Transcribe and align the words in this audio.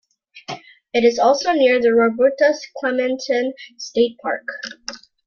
It 0.95 1.03
is 1.03 1.19
also 1.19 1.51
near 1.51 1.79
the 1.79 1.93
Roberto 1.93 2.51
Clemente 2.79 3.53
State 3.77 4.17
Park. 4.19 4.47